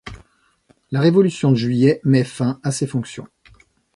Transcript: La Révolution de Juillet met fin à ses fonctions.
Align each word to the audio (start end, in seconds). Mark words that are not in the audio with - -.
La 0.89 0.99
Révolution 0.99 1.51
de 1.51 1.57
Juillet 1.57 2.01
met 2.03 2.23
fin 2.23 2.59
à 2.63 2.71
ses 2.71 2.87
fonctions. 2.87 3.27